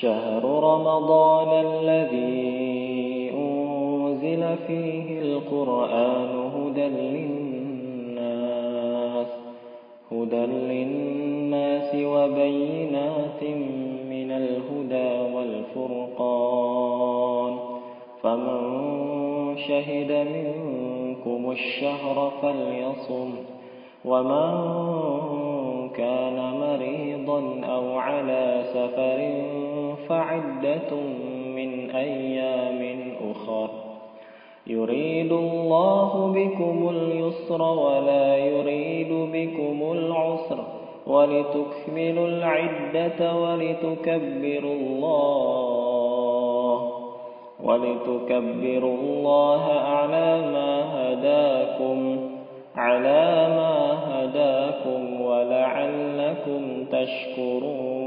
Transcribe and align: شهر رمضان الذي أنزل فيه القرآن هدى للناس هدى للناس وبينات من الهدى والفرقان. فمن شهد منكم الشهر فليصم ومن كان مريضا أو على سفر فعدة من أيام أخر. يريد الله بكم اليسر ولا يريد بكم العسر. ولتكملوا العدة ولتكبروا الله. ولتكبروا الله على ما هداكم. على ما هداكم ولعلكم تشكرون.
شهر 0.00 0.44
رمضان 0.44 1.66
الذي 1.66 3.30
أنزل 3.34 4.56
فيه 4.66 5.20
القرآن 5.20 6.50
هدى 6.56 6.86
للناس 6.88 8.18
هدى 10.12 10.46
للناس 10.46 11.94
وبينات 11.94 13.42
من 14.10 14.30
الهدى 14.30 15.34
والفرقان. 15.34 16.98
فمن 18.22 18.60
شهد 19.68 20.26
منكم 20.34 21.50
الشهر 21.50 22.32
فليصم 22.42 23.30
ومن 24.04 24.48
كان 25.88 26.54
مريضا 26.60 27.40
أو 27.66 27.98
على 27.98 28.62
سفر 28.74 29.57
فعدة 30.08 30.96
من 31.56 31.90
أيام 31.90 33.12
أخر. 33.30 33.68
يريد 34.66 35.32
الله 35.32 36.32
بكم 36.32 36.88
اليسر 36.88 37.62
ولا 37.62 38.36
يريد 38.36 39.12
بكم 39.12 39.92
العسر. 39.92 40.64
ولتكملوا 41.06 42.28
العدة 42.28 43.36
ولتكبروا 43.36 44.74
الله. 44.74 45.38
ولتكبروا 47.64 48.94
الله 48.94 49.62
على 49.64 50.40
ما 50.52 50.72
هداكم. 50.94 52.16
على 52.76 53.48
ما 53.48 53.98
هداكم 54.08 55.20
ولعلكم 55.20 56.84
تشكرون. 56.84 57.97